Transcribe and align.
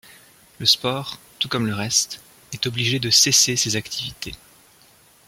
Le 0.57 0.65
sport, 0.65 1.19
tout 1.37 1.47
comme 1.47 1.67
le 1.67 1.75
reste, 1.75 2.21
est 2.53 2.65
obligé 2.65 2.97
de 2.97 3.11
cesser 3.11 3.55
ses 3.55 3.75
activités. 3.75 4.33